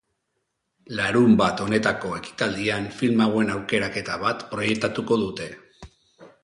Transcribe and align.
Larunbat 0.99 1.61
honetako 1.65 2.13
ekitaldian 2.21 2.89
film 3.03 3.23
hauen 3.27 3.53
aukeraketa 3.59 4.19
bat 4.27 4.45
proiektatuko 4.55 5.21
dute. 5.27 5.51